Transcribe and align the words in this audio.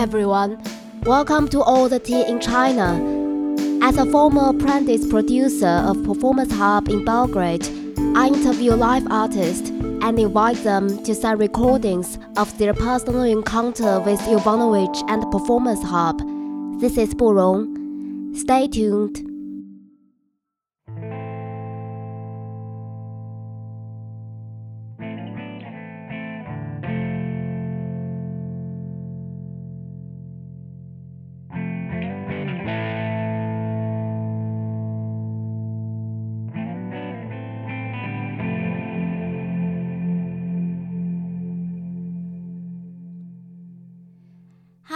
everyone. 0.00 0.58
Welcome 1.02 1.46
to 1.48 1.60
All 1.60 1.86
the 1.86 1.98
Tea 1.98 2.24
in 2.24 2.40
China. 2.40 2.96
As 3.82 3.98
a 3.98 4.06
former 4.06 4.48
apprentice 4.48 5.06
producer 5.06 5.66
of 5.66 6.02
Performance 6.04 6.50
Hub 6.54 6.88
in 6.88 7.04
Belgrade, 7.04 7.66
I 8.16 8.28
interview 8.28 8.72
live 8.72 9.06
artists 9.10 9.68
and 9.68 10.18
invite 10.18 10.56
them 10.64 11.04
to 11.04 11.14
send 11.14 11.38
recordings 11.38 12.18
of 12.38 12.56
their 12.56 12.72
personal 12.72 13.24
encounter 13.24 14.00
with 14.00 14.18
Jovanovic 14.20 15.04
and 15.10 15.30
Performance 15.30 15.82
Hub. 15.82 16.18
This 16.80 16.96
is 16.96 17.12
Burong. 17.12 18.34
Stay 18.34 18.68
tuned. 18.68 19.29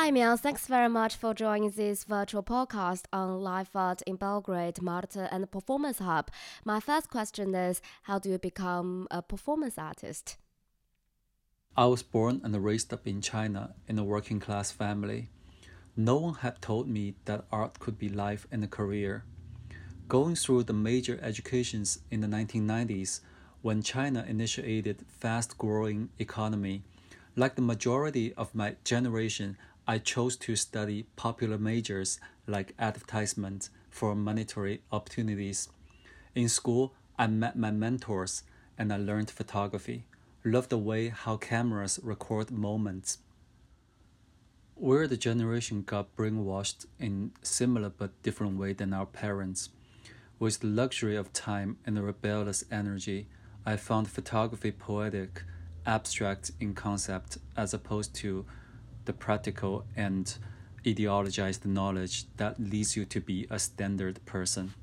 Hi, 0.05 0.11
Miao. 0.11 0.37
Thanks 0.37 0.67
very 0.67 0.91
much 0.91 1.17
for 1.17 1.33
joining 1.33 1.71
this 1.71 2.05
virtual 2.05 2.43
podcast 2.43 3.05
on 3.11 3.41
live 3.41 3.71
art 3.75 4.03
in 4.03 4.17
Belgrade, 4.17 4.83
Marta, 4.83 5.33
and 5.33 5.51
Performance 5.51 5.99
Hub. 5.99 6.31
My 6.63 6.79
first 6.79 7.09
question 7.09 7.55
is 7.55 7.81
How 8.03 8.19
do 8.19 8.29
you 8.29 8.37
become 8.37 9.09
a 9.11 9.23
performance 9.23 9.79
artist? 9.79 10.37
I 11.75 11.87
was 11.87 12.03
born 12.03 12.43
and 12.45 12.55
raised 12.63 12.93
up 12.93 13.07
in 13.07 13.23
China 13.23 13.77
in 13.89 13.99
a 13.99 14.05
working 14.05 14.41
class 14.41 14.71
family. 14.71 15.31
No 15.97 16.17
one 16.17 16.35
had 16.35 16.61
told 16.61 16.87
me 16.87 17.15
that 17.25 17.47
art 17.51 17.79
could 17.79 17.99
be 17.99 18.11
life 18.11 18.47
and 18.53 18.63
a 18.63 18.69
career. 18.69 19.25
Going 20.07 20.35
through 20.35 20.65
the 20.65 20.75
major 20.75 21.19
educations 21.23 22.01
in 22.11 22.21
the 22.21 22.27
1990s, 22.27 23.21
when 23.63 23.81
China 23.81 24.23
initiated 24.29 25.07
fast 25.09 25.57
growing 25.57 26.11
economy, 26.19 26.83
like 27.37 27.57
the 27.57 27.63
majority 27.63 28.33
of 28.35 28.55
my 28.55 28.77
generation, 28.85 29.57
I 29.87 29.99
chose 29.99 30.37
to 30.39 30.57
study 30.57 31.05
popular 31.15 31.59
majors 31.59 32.19
like 32.47 32.75
advertisement 32.79 33.69
for 33.91 34.15
monetary 34.15 34.81
opportunities. 34.91 35.69
In 36.35 36.49
school, 36.49 36.95
I 37.19 37.27
met 37.27 37.59
my 37.59 37.71
mentors 37.71 38.45
and 38.79 38.91
I 38.91 38.97
learned 38.97 39.31
photography. 39.31 40.05
Loved 40.43 40.71
the 40.71 40.79
way 40.79 41.09
how 41.09 41.37
cameras 41.37 42.01
record 42.03 42.51
moments. 42.51 43.19
We're 44.75 45.07
the 45.07 45.19
generation 45.19 45.83
got 45.83 46.17
brainwashed 46.17 46.87
in 46.99 47.33
similar 47.43 47.91
but 47.91 48.23
different 48.23 48.59
way 48.59 48.73
than 48.73 48.95
our 48.95 49.07
parents. 49.07 49.69
With 50.39 50.61
the 50.61 50.67
luxury 50.67 51.15
of 51.15 51.33
time 51.35 51.77
and 51.85 51.99
a 51.99 52.03
rebellious 52.03 52.65
energy, 52.73 53.29
I 53.67 53.77
found 53.77 54.09
photography 54.09 54.73
poetic, 54.73 55.43
abstract 55.87 56.53
in 56.59 56.75
concept 56.75 57.37
as 57.55 57.75
opposed 57.75 58.15
to 58.17 58.47
the 59.05 59.13
practical 59.13 59.85
and 59.97 60.37
ideologized 60.85 61.65
knowledge 61.65 62.27
that 62.37 62.61
leads 62.61 62.97
you 62.97 63.05
to 63.07 63.21
be 63.21 63.47
a 63.51 63.59
standard 63.59 64.25
person. 64.27 64.75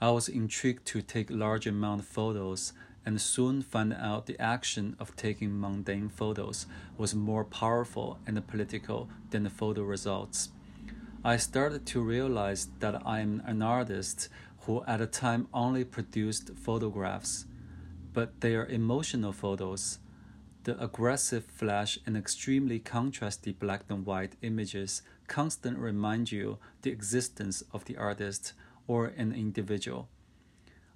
I 0.00 0.10
was 0.10 0.28
intrigued 0.28 0.86
to 0.86 1.02
take 1.02 1.30
large 1.30 1.66
amount 1.66 2.00
of 2.00 2.06
photos 2.06 2.72
and 3.04 3.20
soon 3.20 3.62
found 3.62 3.92
out 3.94 4.26
the 4.26 4.40
action 4.40 4.96
of 4.98 5.16
taking 5.16 5.58
mundane 5.58 6.08
photos 6.08 6.66
was 6.96 7.14
more 7.14 7.44
powerful 7.44 8.18
and 8.26 8.46
political 8.46 9.08
than 9.30 9.44
the 9.44 9.50
photo 9.50 9.82
results. 9.82 10.50
I 11.24 11.36
started 11.36 11.86
to 11.86 12.00
realize 12.00 12.68
that 12.80 13.02
I 13.06 13.20
am 13.20 13.42
an 13.46 13.62
artist 13.62 14.28
who 14.60 14.84
at 14.86 15.00
a 15.00 15.06
time 15.06 15.48
only 15.52 15.84
produced 15.84 16.50
photographs, 16.56 17.46
but 18.12 18.40
they 18.40 18.54
are 18.54 18.66
emotional 18.66 19.32
photos 19.32 19.98
the 20.64 20.80
aggressive 20.82 21.44
flash 21.44 21.98
and 22.06 22.16
extremely 22.16 22.78
contrasty 22.78 23.58
black 23.58 23.82
and 23.88 24.06
white 24.06 24.36
images 24.42 25.02
constantly 25.26 25.82
remind 25.82 26.30
you 26.30 26.58
the 26.82 26.90
existence 26.90 27.64
of 27.72 27.84
the 27.86 27.96
artist 27.96 28.52
or 28.86 29.06
an 29.06 29.32
individual. 29.32 30.08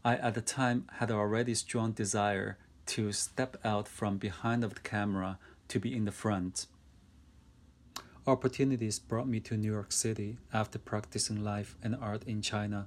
I 0.05 0.16
at 0.16 0.34
the 0.34 0.41
time 0.41 0.87
had 0.99 1.10
already 1.10 1.55
strong 1.55 1.93
desire 1.93 2.59
to 2.87 3.10
step 3.10 3.56
out 3.65 3.88
from 3.88 4.19
behind 4.19 4.62
of 4.62 4.75
the 4.75 4.81
camera 4.81 5.38
to 5.69 5.81
be 5.81 5.97
in 5.97 6.05
the 6.05 6.12
front. 6.12 6.66
Opportunities 8.25 9.00
brought 9.00 9.26
me 9.26 9.41
to 9.41 9.56
New 9.56 9.72
York 9.72 9.91
City 9.91 10.37
after 10.53 10.78
practicing 10.78 11.43
life 11.43 11.76
and 11.82 11.97
art 11.97 12.22
in 12.25 12.41
China. 12.41 12.87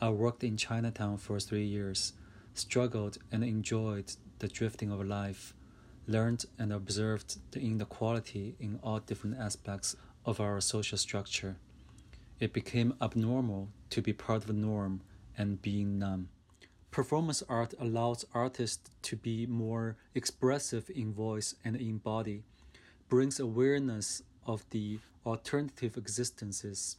I 0.00 0.10
worked 0.10 0.44
in 0.44 0.56
Chinatown 0.56 1.18
for 1.18 1.40
three 1.40 1.64
years, 1.64 2.14
struggled 2.54 3.18
and 3.30 3.44
enjoyed 3.44 4.12
the 4.38 4.48
drifting 4.48 4.90
of 4.90 5.04
life 5.04 5.54
learned 6.06 6.44
and 6.58 6.72
observed 6.72 7.38
the 7.52 7.60
inequality 7.60 8.54
in 8.60 8.78
all 8.82 9.00
different 9.00 9.38
aspects 9.38 9.96
of 10.24 10.40
our 10.40 10.60
social 10.60 10.98
structure. 10.98 11.56
It 12.38 12.52
became 12.52 12.94
abnormal 13.00 13.68
to 13.90 14.02
be 14.02 14.12
part 14.12 14.44
of 14.44 14.50
a 14.50 14.52
norm 14.52 15.00
and 15.38 15.62
being 15.62 15.98
numb. 15.98 16.28
Performance 16.90 17.42
art 17.48 17.74
allows 17.78 18.24
artists 18.32 18.90
to 19.02 19.16
be 19.16 19.46
more 19.46 19.96
expressive 20.14 20.90
in 20.94 21.12
voice 21.12 21.54
and 21.64 21.76
in 21.76 21.98
body, 21.98 22.42
brings 23.08 23.38
awareness 23.38 24.22
of 24.46 24.64
the 24.70 24.98
alternative 25.24 25.96
existences, 25.96 26.96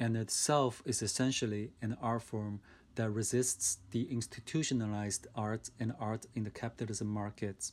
and 0.00 0.16
itself 0.16 0.82
is 0.86 1.02
essentially 1.02 1.70
an 1.82 1.96
art 2.00 2.22
form 2.22 2.60
that 2.94 3.10
resists 3.10 3.78
the 3.90 4.10
institutionalized 4.10 5.26
art 5.34 5.70
and 5.78 5.92
art 6.00 6.26
in 6.34 6.44
the 6.44 6.50
capitalism 6.50 7.08
markets. 7.08 7.72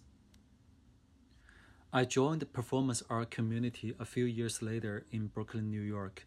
I 1.96 2.06
joined 2.06 2.42
the 2.42 2.48
performance 2.48 3.04
art 3.08 3.30
community 3.30 3.94
a 4.00 4.06
few 4.06 4.26
years 4.26 4.64
later 4.64 5.06
in 5.12 5.28
Brooklyn, 5.28 5.70
New 5.70 5.82
York, 5.82 6.26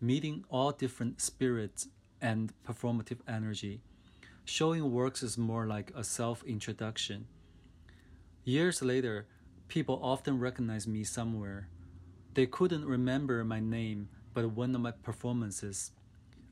meeting 0.00 0.46
all 0.48 0.72
different 0.72 1.20
spirits 1.20 1.88
and 2.22 2.54
performative 2.66 3.18
energy. 3.28 3.82
Showing 4.46 4.90
works 4.90 5.22
is 5.22 5.36
more 5.36 5.66
like 5.66 5.92
a 5.94 6.02
self 6.02 6.42
introduction. 6.44 7.26
Years 8.44 8.80
later, 8.80 9.26
people 9.68 10.00
often 10.02 10.38
recognize 10.38 10.88
me 10.88 11.04
somewhere. 11.04 11.68
They 12.32 12.46
couldn't 12.46 12.86
remember 12.86 13.44
my 13.44 13.60
name, 13.60 14.08
but 14.32 14.52
one 14.52 14.74
of 14.74 14.80
my 14.80 14.92
performances. 14.92 15.90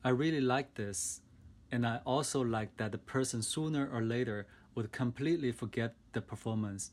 I 0.05 0.11
really 0.11 0.43
like 0.43 0.75
this, 0.75 1.23
and 1.71 1.87
I 1.87 2.01
also 2.05 2.43
like 2.43 2.77
that 2.77 2.93
the 2.93 2.99
person 2.99 3.41
sooner 3.41 3.89
or 3.91 4.03
later 4.03 4.47
would 4.75 4.93
completely 4.93 5.53
forget 5.53 5.95
the 6.13 6.21
performance 6.21 6.91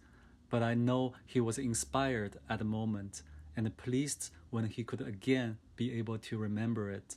but 0.49 0.63
I 0.63 0.73
know 0.73 1.13
he 1.25 1.39
was 1.39 1.57
inspired 1.57 2.37
at 2.49 2.59
the 2.59 2.65
moment 2.65 3.21
and 3.55 3.75
pleased 3.77 4.31
when 4.49 4.65
he 4.65 4.83
could 4.83 5.01
again 5.01 5.57
be 5.75 5.93
able 5.93 6.17
to 6.17 6.37
remember 6.37 6.89
it. 6.89 7.15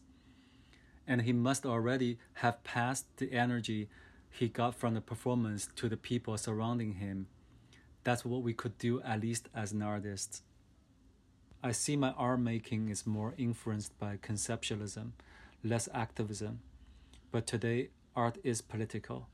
And 1.07 1.23
he 1.23 1.33
must 1.33 1.67
already 1.67 2.19
have 2.35 2.63
passed 2.65 3.07
the 3.17 3.33
energy 3.33 3.89
he 4.31 4.49
got 4.49 4.75
from 4.75 4.95
the 4.95 5.01
performance 5.01 5.69
to 5.77 5.89
the 5.89 5.97
people 5.97 6.37
surrounding 6.37 6.95
him. 6.95 7.27
That's 8.05 8.25
what 8.25 8.43
we 8.43 8.55
could 8.55 8.79
do, 8.79 9.01
at 9.03 9.21
least 9.21 9.49
as 9.55 9.73
an 9.73 9.83
artist. 9.83 10.43
I 11.63 11.73
see 11.73 11.97
my 11.97 12.11
art 12.11 12.41
making 12.41 12.89
is 12.89 13.07
more 13.07 13.35
influenced 13.39 13.97
by 13.99 14.17
conceptualism, 14.17 15.13
less 15.63 15.89
activism. 15.95 16.61
But 17.31 17.47
today, 17.47 17.91
art 18.17 18.39
is 18.43 18.61
political. 18.61 19.29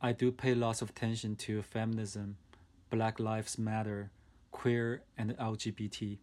I 0.00 0.12
do 0.12 0.30
pay 0.30 0.54
lots 0.54 0.82
of 0.82 0.90
attention 0.90 1.36
to 1.36 1.62
feminism 1.62 2.36
Black 2.92 3.18
Lives 3.18 3.56
Matter, 3.56 4.10
queer, 4.50 5.02
and 5.16 5.34
LGBT. 5.38 6.18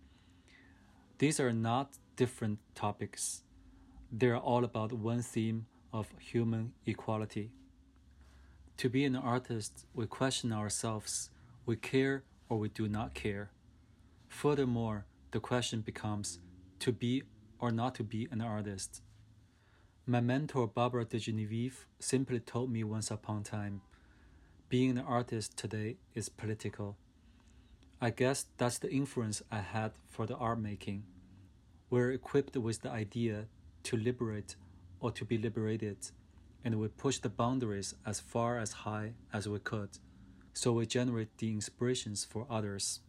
These 1.17 1.39
are 1.39 1.51
not 1.51 1.97
different 2.15 2.59
topics. 2.75 3.41
They 4.11 4.27
are 4.27 4.37
all 4.37 4.63
about 4.63 4.93
one 4.93 5.23
theme 5.23 5.65
of 5.91 6.13
human 6.19 6.73
equality. 6.85 7.49
To 8.77 8.87
be 8.87 9.03
an 9.03 9.15
artist, 9.15 9.87
we 9.95 10.05
question 10.05 10.53
ourselves 10.53 11.31
we 11.65 11.75
care 11.75 12.23
or 12.49 12.59
we 12.59 12.69
do 12.69 12.87
not 12.87 13.15
care. 13.15 13.49
Furthermore, 14.27 15.07
the 15.31 15.39
question 15.39 15.81
becomes 15.81 16.37
to 16.81 16.91
be 16.91 17.23
or 17.57 17.71
not 17.71 17.95
to 17.95 18.03
be 18.03 18.27
an 18.29 18.41
artist. 18.41 19.01
My 20.05 20.21
mentor 20.21 20.67
Barbara 20.67 21.05
DeGenevieve 21.05 21.85
simply 21.97 22.39
told 22.39 22.71
me 22.71 22.83
once 22.83 23.09
upon 23.09 23.41
a 23.41 23.43
time 23.43 23.81
being 24.69 24.91
an 24.91 24.99
artist 24.99 25.57
today 25.57 25.97
is 26.13 26.29
political. 26.29 26.95
I 27.99 28.11
guess 28.11 28.45
that's 28.57 28.77
the 28.77 28.91
influence 28.91 29.41
I 29.51 29.61
had 29.61 29.93
for 30.07 30.27
the 30.27 30.35
art 30.35 30.59
making. 30.59 31.05
We're 31.89 32.11
equipped 32.11 32.55
with 32.55 32.83
the 32.83 32.91
idea 32.91 33.45
to 33.83 33.97
liberate 33.97 34.55
or 34.99 35.09
to 35.11 35.25
be 35.25 35.39
liberated, 35.39 35.97
and 36.63 36.75
we 36.79 36.87
push 36.87 37.17
the 37.17 37.29
boundaries 37.29 37.95
as 38.05 38.19
far 38.19 38.59
as 38.59 38.85
high 38.85 39.13
as 39.33 39.49
we 39.49 39.57
could, 39.57 39.89
so 40.53 40.73
we 40.73 40.85
generate 40.85 41.35
the 41.39 41.51
inspirations 41.51 42.23
for 42.23 42.45
others. 42.47 42.99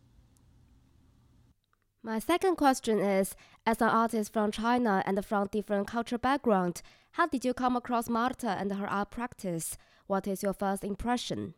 My 2.02 2.19
second 2.19 2.56
question 2.56 2.99
is 2.99 3.37
As 3.67 3.82
an 3.82 3.91
artist 3.91 4.32
from 4.32 4.52
China 4.52 5.02
and 5.05 5.23
from 5.23 5.49
different 5.49 5.87
cultural 5.87 6.19
background, 6.19 6.81
how 7.12 7.26
did 7.26 7.44
you 7.44 7.52
come 7.52 7.76
across 7.76 8.08
Marta 8.08 8.49
and 8.49 8.73
her 8.73 8.88
art 8.88 9.11
practice? 9.11 9.76
What 10.06 10.26
is 10.26 10.43
your 10.43 10.55
first 10.55 10.82
impression? 10.82 11.52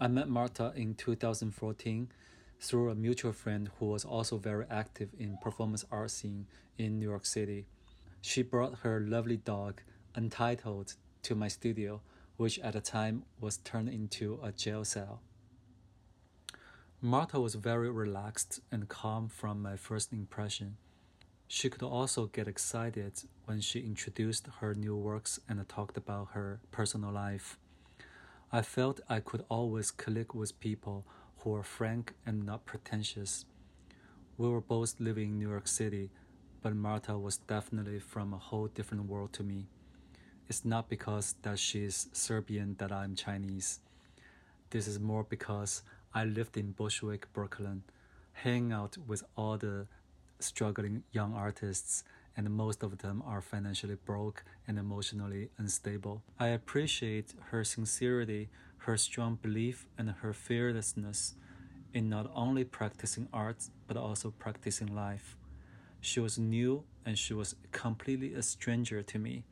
I 0.00 0.06
met 0.06 0.28
Marta 0.28 0.72
in 0.76 0.94
2014 0.94 2.12
through 2.60 2.90
a 2.90 2.94
mutual 2.94 3.32
friend 3.32 3.70
who 3.80 3.86
was 3.86 4.04
also 4.04 4.38
very 4.38 4.66
active 4.70 5.08
in 5.18 5.36
performance 5.42 5.84
art 5.90 6.12
scene 6.12 6.46
in 6.78 7.00
New 7.00 7.08
York 7.08 7.26
City. 7.26 7.66
She 8.20 8.42
brought 8.42 8.78
her 8.84 9.00
lovely 9.00 9.36
dog, 9.36 9.80
Untitled, 10.14 10.94
to 11.24 11.34
my 11.34 11.48
studio, 11.48 12.02
which 12.36 12.60
at 12.60 12.74
the 12.74 12.80
time 12.80 13.24
was 13.40 13.56
turned 13.56 13.88
into 13.88 14.38
a 14.44 14.52
jail 14.52 14.84
cell. 14.84 15.22
Marta 17.04 17.40
was 17.40 17.56
very 17.56 17.90
relaxed 17.90 18.60
and 18.70 18.88
calm 18.88 19.28
from 19.28 19.60
my 19.60 19.76
first 19.76 20.12
impression. 20.12 20.76
She 21.48 21.68
could 21.68 21.82
also 21.82 22.26
get 22.26 22.46
excited 22.46 23.24
when 23.44 23.60
she 23.60 23.80
introduced 23.80 24.46
her 24.60 24.72
new 24.72 24.94
works 24.94 25.40
and 25.48 25.68
talked 25.68 25.96
about 25.96 26.28
her 26.34 26.60
personal 26.70 27.10
life. 27.10 27.58
I 28.52 28.62
felt 28.62 29.00
I 29.08 29.18
could 29.18 29.44
always 29.48 29.90
click 29.90 30.32
with 30.32 30.60
people 30.60 31.04
who 31.38 31.50
were 31.50 31.64
frank 31.64 32.12
and 32.24 32.46
not 32.46 32.66
pretentious. 32.66 33.46
We 34.38 34.48
were 34.48 34.60
both 34.60 35.00
living 35.00 35.30
in 35.30 35.38
New 35.40 35.50
York 35.50 35.66
City, 35.66 36.10
but 36.62 36.76
Marta 36.76 37.18
was 37.18 37.38
definitely 37.38 37.98
from 37.98 38.32
a 38.32 38.38
whole 38.38 38.68
different 38.68 39.06
world 39.06 39.32
to 39.32 39.42
me. 39.42 39.66
It's 40.48 40.64
not 40.64 40.88
because 40.88 41.34
that 41.42 41.58
she's 41.58 42.10
Serbian 42.12 42.76
that 42.78 42.92
I'm 42.92 43.16
Chinese. 43.16 43.80
This 44.70 44.86
is 44.86 45.00
more 45.00 45.24
because 45.24 45.82
I 46.14 46.24
lived 46.24 46.56
in 46.58 46.72
Bushwick, 46.72 47.32
Brooklyn, 47.32 47.84
hanging 48.32 48.72
out 48.72 48.98
with 49.06 49.24
all 49.34 49.56
the 49.56 49.86
struggling 50.40 51.04
young 51.12 51.34
artists, 51.34 52.04
and 52.36 52.50
most 52.50 52.82
of 52.82 52.98
them 52.98 53.22
are 53.26 53.40
financially 53.40 53.96
broke 54.04 54.44
and 54.68 54.78
emotionally 54.78 55.48
unstable. 55.56 56.22
I 56.38 56.48
appreciate 56.48 57.34
her 57.50 57.64
sincerity, 57.64 58.50
her 58.78 58.96
strong 58.96 59.38
belief, 59.40 59.86
and 59.96 60.10
her 60.20 60.34
fearlessness 60.34 61.34
in 61.94 62.08
not 62.08 62.30
only 62.34 62.64
practicing 62.64 63.28
art 63.32 63.68
but 63.86 63.96
also 63.96 64.30
practicing 64.30 64.94
life. 64.94 65.36
She 66.00 66.20
was 66.20 66.38
new 66.38 66.84
and 67.06 67.18
she 67.18 67.32
was 67.32 67.54
completely 67.70 68.34
a 68.34 68.42
stranger 68.42 69.02
to 69.02 69.18
me, 69.18 69.44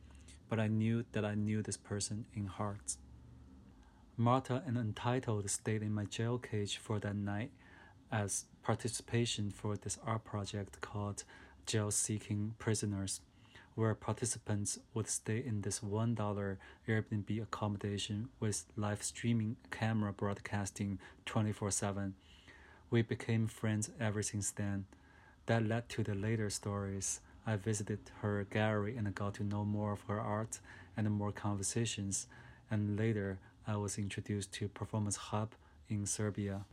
but 0.49 0.59
I 0.59 0.67
knew 0.67 1.05
that 1.13 1.25
I 1.25 1.35
knew 1.35 1.61
this 1.61 1.77
person 1.77 2.25
in 2.33 2.45
heart. 2.45 2.97
Marta 4.21 4.61
and 4.67 4.77
Untitled 4.77 5.49
stayed 5.49 5.81
in 5.81 5.91
my 5.91 6.05
jail 6.05 6.37
cage 6.37 6.77
for 6.77 6.99
that 6.99 7.15
night 7.15 7.49
as 8.11 8.45
participation 8.61 9.49
for 9.49 9.75
this 9.75 9.97
art 10.05 10.23
project 10.23 10.79
called 10.79 11.23
Jail 11.65 11.89
Seeking 11.89 12.53
Prisoners, 12.59 13.21
where 13.73 13.95
participants 13.95 14.77
would 14.93 15.07
stay 15.07 15.43
in 15.43 15.61
this 15.61 15.79
$1 15.79 16.57
Airbnb 16.87 17.41
accommodation 17.41 18.29
with 18.39 18.65
live 18.77 19.01
streaming 19.01 19.55
camera 19.71 20.13
broadcasting 20.13 20.99
24 21.25 21.71
7. 21.71 22.13
We 22.91 23.01
became 23.01 23.47
friends 23.47 23.89
ever 23.99 24.21
since 24.21 24.51
then. 24.51 24.85
That 25.47 25.67
led 25.67 25.89
to 25.89 26.03
the 26.03 26.13
later 26.13 26.51
stories. 26.51 27.21
I 27.47 27.55
visited 27.55 28.11
her 28.21 28.45
gallery 28.51 28.95
and 28.97 29.15
got 29.15 29.33
to 29.35 29.43
know 29.43 29.65
more 29.65 29.93
of 29.93 30.03
her 30.03 30.19
art 30.19 30.59
and 30.95 31.09
more 31.09 31.31
conversations, 31.31 32.27
and 32.69 32.99
later 32.99 33.39
I 33.67 33.77
was 33.77 33.99
introduced 33.99 34.53
to 34.53 34.67
Performance 34.67 35.17
Hub 35.17 35.53
in 35.87 36.07
Serbia. 36.07 36.65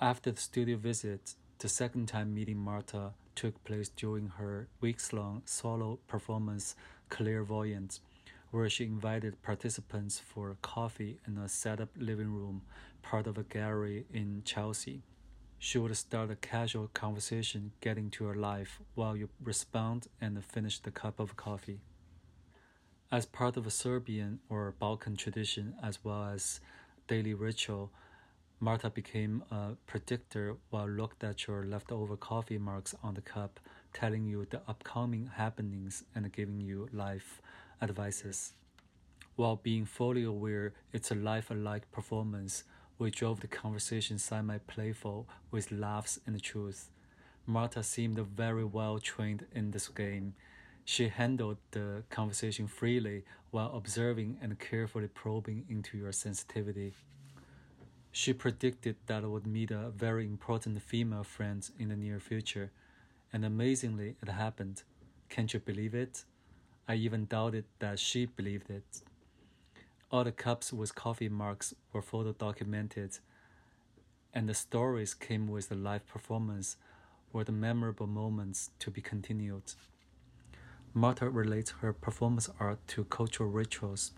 After 0.00 0.30
the 0.30 0.40
studio 0.40 0.76
visit, 0.76 1.34
the 1.58 1.68
second 1.68 2.06
time 2.06 2.32
meeting 2.32 2.58
Marta 2.58 3.10
took 3.34 3.62
place 3.64 3.88
during 3.88 4.28
her 4.38 4.68
weeks 4.80 5.12
long 5.12 5.42
solo 5.46 5.98
performance 6.06 6.76
Clairvoyant, 7.08 7.98
where 8.52 8.70
she 8.70 8.84
invited 8.84 9.42
participants 9.42 10.20
for 10.20 10.56
coffee 10.62 11.18
in 11.26 11.36
a 11.38 11.48
set 11.48 11.80
up 11.80 11.88
living 11.98 12.32
room, 12.32 12.62
part 13.02 13.26
of 13.26 13.36
a 13.36 13.42
gallery 13.42 14.06
in 14.12 14.42
Chelsea. 14.44 15.02
She 15.58 15.78
would 15.78 15.96
start 15.96 16.30
a 16.30 16.36
casual 16.36 16.88
conversation 16.94 17.72
getting 17.80 18.10
to 18.10 18.24
her 18.26 18.36
life 18.36 18.80
while 18.94 19.16
you 19.16 19.28
respond 19.42 20.06
and 20.20 20.44
finish 20.44 20.78
the 20.78 20.92
cup 20.92 21.18
of 21.18 21.36
coffee. 21.36 21.80
As 23.12 23.26
part 23.26 23.58
of 23.58 23.66
a 23.66 23.70
Serbian 23.70 24.40
or 24.48 24.74
Balkan 24.78 25.16
tradition, 25.16 25.74
as 25.82 26.02
well 26.02 26.24
as 26.24 26.60
daily 27.08 27.34
ritual, 27.34 27.92
Marta 28.58 28.88
became 28.88 29.44
a 29.50 29.72
predictor 29.86 30.56
while 30.70 30.88
looked 30.88 31.22
at 31.22 31.46
your 31.46 31.62
leftover 31.62 32.16
coffee 32.16 32.56
marks 32.56 32.94
on 33.02 33.12
the 33.12 33.20
cup, 33.20 33.60
telling 33.92 34.24
you 34.24 34.46
the 34.48 34.62
upcoming 34.66 35.26
happenings 35.34 36.04
and 36.14 36.32
giving 36.32 36.58
you 36.58 36.88
life 36.90 37.42
advices. 37.82 38.54
While 39.36 39.56
being 39.56 39.84
fully 39.84 40.24
aware 40.24 40.72
it's 40.94 41.10
a 41.10 41.14
life 41.14 41.50
alike 41.50 41.92
performance, 41.92 42.64
we 42.98 43.10
drove 43.10 43.40
the 43.40 43.46
conversation 43.46 44.18
semi 44.18 44.56
playful 44.56 45.28
with 45.50 45.70
laughs 45.70 46.18
and 46.26 46.42
truth. 46.42 46.88
Marta 47.44 47.82
seemed 47.82 48.18
very 48.20 48.64
well 48.64 48.98
trained 48.98 49.44
in 49.52 49.72
this 49.72 49.88
game 49.88 50.32
she 50.84 51.08
handled 51.08 51.58
the 51.70 52.02
conversation 52.10 52.66
freely 52.66 53.24
while 53.50 53.74
observing 53.76 54.38
and 54.40 54.58
carefully 54.58 55.08
probing 55.08 55.64
into 55.68 55.96
your 55.96 56.12
sensitivity. 56.12 56.92
She 58.10 58.32
predicted 58.32 58.96
that 59.06 59.24
I 59.24 59.26
would 59.26 59.46
meet 59.46 59.70
a 59.70 59.90
very 59.90 60.26
important 60.26 60.82
female 60.82 61.24
friend 61.24 61.68
in 61.78 61.88
the 61.88 61.96
near 61.96 62.20
future, 62.20 62.70
and 63.32 63.44
amazingly, 63.44 64.16
it 64.22 64.28
happened. 64.28 64.82
Can't 65.28 65.52
you 65.54 65.60
believe 65.60 65.94
it? 65.94 66.24
I 66.88 66.96
even 66.96 67.26
doubted 67.26 67.64
that 67.78 67.98
she 67.98 68.26
believed 68.26 68.68
it. 68.68 69.02
All 70.10 70.24
the 70.24 70.32
cups 70.32 70.72
with 70.72 70.94
coffee 70.94 71.30
marks 71.30 71.74
were 71.92 72.02
photo 72.02 72.32
documented, 72.32 73.18
and 74.34 74.46
the 74.46 74.54
stories 74.54 75.14
came 75.14 75.48
with 75.48 75.70
the 75.70 75.74
live 75.74 76.06
performance 76.06 76.76
were 77.32 77.44
the 77.44 77.52
memorable 77.52 78.06
moments 78.06 78.70
to 78.80 78.90
be 78.90 79.00
continued. 79.00 79.72
Marta 80.94 81.28
relates 81.30 81.70
her 81.80 81.92
performance 81.92 82.50
art 82.60 82.78
to 82.88 83.04
cultural 83.04 83.48
rituals. 83.48 84.12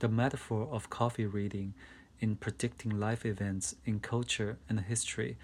The 0.00 0.08
metaphor 0.08 0.68
of 0.70 0.90
coffee 0.90 1.26
reading 1.26 1.74
in 2.20 2.36
predicting 2.36 2.98
life 3.00 3.24
events 3.24 3.76
in 3.84 4.00
culture 4.00 4.58
and 4.68 4.80
history 4.80 5.38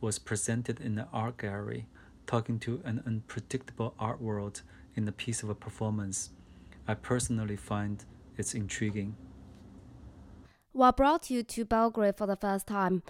was 0.00 0.18
presented 0.18 0.80
in 0.80 0.94
the 0.94 1.08
art 1.12 1.38
gallery, 1.38 1.86
talking 2.26 2.58
to 2.60 2.82
an 2.84 3.02
unpredictable 3.06 3.94
art 3.98 4.20
world 4.20 4.62
in 4.94 5.08
a 5.08 5.12
piece 5.12 5.42
of 5.42 5.48
a 5.48 5.54
performance. 5.54 6.30
I 6.86 6.94
personally 6.94 7.56
find 7.56 8.04
it's 8.36 8.54
intriguing. 8.54 9.16
What 10.72 10.98
brought 10.98 11.30
you 11.30 11.42
to 11.42 11.64
Belgrade 11.64 12.18
for 12.18 12.26
the 12.26 12.36
first 12.36 12.66
time? 12.66 13.02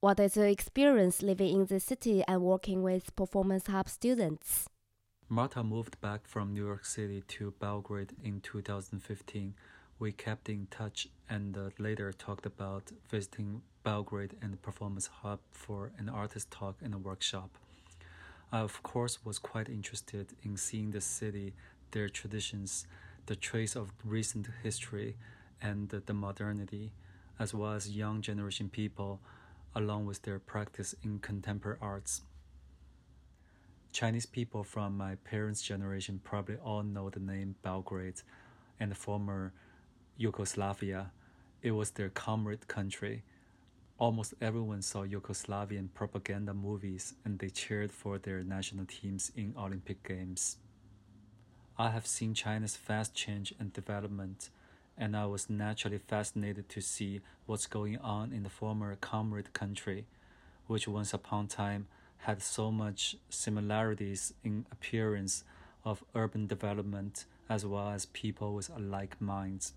What 0.00 0.18
is 0.18 0.36
your 0.36 0.46
experience 0.46 1.22
living 1.22 1.54
in 1.54 1.66
the 1.66 1.80
city 1.80 2.24
and 2.26 2.40
working 2.40 2.82
with 2.82 3.14
Performance 3.16 3.66
Hub 3.66 3.88
students? 3.88 4.68
Marta 5.30 5.64
moved 5.64 5.98
back 6.02 6.26
from 6.26 6.52
New 6.52 6.66
York 6.66 6.84
City 6.84 7.22
to 7.28 7.54
Belgrade 7.58 8.12
in 8.22 8.42
2015. 8.42 9.54
We 9.98 10.12
kept 10.12 10.50
in 10.50 10.66
touch 10.70 11.08
and 11.30 11.56
uh, 11.56 11.70
later 11.78 12.12
talked 12.12 12.44
about 12.44 12.92
visiting 13.08 13.62
Belgrade 13.84 14.36
and 14.42 14.52
the 14.52 14.58
Performance 14.58 15.06
Hub 15.22 15.40
for 15.50 15.92
an 15.96 16.10
artist 16.10 16.50
talk 16.50 16.76
and 16.82 16.92
a 16.92 16.98
workshop. 16.98 17.48
I, 18.52 18.58
of 18.58 18.82
course, 18.82 19.24
was 19.24 19.38
quite 19.38 19.70
interested 19.70 20.26
in 20.42 20.58
seeing 20.58 20.90
the 20.90 21.00
city, 21.00 21.54
their 21.92 22.10
traditions, 22.10 22.86
the 23.24 23.34
trace 23.34 23.74
of 23.74 23.92
recent 24.04 24.48
history, 24.62 25.16
and 25.62 25.88
the 25.88 26.12
modernity, 26.12 26.92
as 27.38 27.54
well 27.54 27.72
as 27.72 27.96
young 27.96 28.20
generation 28.20 28.68
people, 28.68 29.20
along 29.74 30.04
with 30.04 30.20
their 30.22 30.38
practice 30.38 30.94
in 31.02 31.18
contemporary 31.18 31.78
arts. 31.80 32.20
Chinese 33.94 34.26
people 34.26 34.64
from 34.64 34.96
my 34.96 35.14
parents' 35.14 35.62
generation 35.62 36.20
probably 36.24 36.56
all 36.56 36.82
know 36.82 37.10
the 37.10 37.20
name 37.20 37.54
Belgrade 37.62 38.20
and 38.80 38.90
the 38.90 38.94
former 38.96 39.52
Yugoslavia. 40.16 41.12
It 41.62 41.70
was 41.70 41.92
their 41.92 42.08
comrade 42.08 42.66
country. 42.66 43.22
Almost 43.96 44.34
everyone 44.40 44.82
saw 44.82 45.04
Yugoslavian 45.04 45.90
propaganda 45.94 46.52
movies 46.52 47.14
and 47.24 47.38
they 47.38 47.50
cheered 47.50 47.92
for 47.92 48.18
their 48.18 48.42
national 48.42 48.86
teams 48.86 49.30
in 49.36 49.54
Olympic 49.56 50.02
Games. 50.02 50.56
I 51.78 51.90
have 51.90 52.08
seen 52.08 52.34
China's 52.34 52.74
fast 52.74 53.14
change 53.14 53.54
and 53.60 53.72
development, 53.72 54.50
and 54.98 55.16
I 55.16 55.26
was 55.26 55.48
naturally 55.48 55.98
fascinated 55.98 56.68
to 56.70 56.80
see 56.80 57.20
what's 57.46 57.68
going 57.68 57.98
on 57.98 58.32
in 58.32 58.42
the 58.42 58.50
former 58.50 58.96
comrade 58.96 59.52
country, 59.52 60.06
which 60.66 60.88
once 60.88 61.14
upon 61.14 61.44
a 61.44 61.48
time 61.48 61.86
had 62.24 62.42
so 62.42 62.70
much 62.70 63.16
similarities 63.28 64.32
in 64.42 64.64
appearance 64.72 65.44
of 65.84 66.02
urban 66.14 66.46
development 66.46 67.26
as 67.50 67.66
well 67.66 67.90
as 67.90 68.06
people 68.06 68.54
with 68.54 68.70
alike 68.70 69.20
minds. 69.20 69.74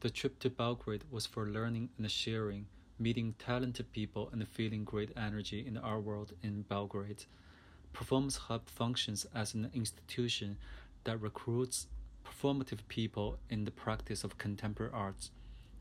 The 0.00 0.10
trip 0.10 0.38
to 0.40 0.50
Belgrade 0.50 1.04
was 1.10 1.24
for 1.24 1.46
learning 1.46 1.88
and 1.96 2.10
sharing, 2.10 2.66
meeting 2.98 3.34
talented 3.38 3.92
people 3.92 4.28
and 4.30 4.46
feeling 4.46 4.84
great 4.84 5.10
energy 5.16 5.64
in 5.66 5.78
art 5.78 6.02
world 6.02 6.34
in 6.42 6.62
Belgrade. 6.68 7.24
Performance 7.94 8.36
Hub 8.36 8.68
functions 8.68 9.26
as 9.34 9.54
an 9.54 9.70
institution 9.72 10.58
that 11.04 11.18
recruits 11.22 11.86
performative 12.26 12.80
people 12.88 13.38
in 13.48 13.64
the 13.64 13.70
practice 13.70 14.22
of 14.22 14.36
contemporary 14.36 14.92
arts 14.92 15.30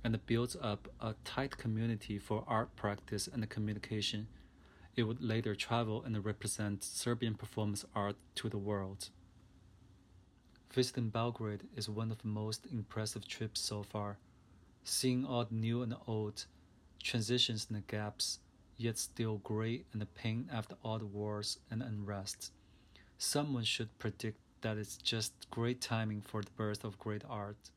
and 0.02 0.26
builds 0.26 0.56
up 0.62 0.88
a 1.02 1.16
tight 1.26 1.58
community 1.58 2.18
for 2.18 2.46
art 2.48 2.74
practice 2.78 3.28
and 3.28 3.50
communication. 3.50 4.28
It 4.96 5.04
would 5.04 5.22
later 5.22 5.56
travel 5.56 6.04
and 6.04 6.24
represent 6.24 6.84
Serbian 6.84 7.34
performance 7.34 7.84
art 7.96 8.16
to 8.36 8.50
the 8.50 8.60
world. 8.60 9.10
Visiting 10.72 11.10
Belgrade 11.10 11.64
is 11.76 11.90
one 11.90 12.12
of 12.12 12.20
the 12.20 12.28
most 12.28 12.68
impressive 12.72 13.28
trips 13.28 13.60
so 13.60 13.84
far. 13.84 14.18
Seeing 14.84 15.26
all 15.26 15.46
the 15.46 15.56
new 15.56 15.82
and 15.82 15.96
old, 16.08 16.46
transitions 17.02 17.68
and 17.70 17.86
gaps, 17.88 18.40
yet 18.78 18.98
still 18.98 19.38
great 19.38 19.86
and 19.94 20.02
the 20.02 20.06
pain 20.06 20.50
after 20.52 20.76
all 20.84 21.00
the 21.00 21.06
wars 21.06 21.58
and 21.72 21.82
unrest. 21.82 22.52
Someone 23.18 23.64
should 23.64 23.98
predict 23.98 24.40
that 24.62 24.78
it's 24.78 24.98
just 24.98 25.34
great 25.50 25.82
timing 25.82 26.22
for 26.22 26.42
the 26.42 26.52
birth 26.52 26.84
of 26.84 27.00
great 27.00 27.24
art. 27.30 27.72